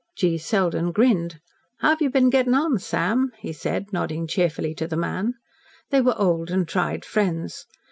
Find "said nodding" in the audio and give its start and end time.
3.53-4.25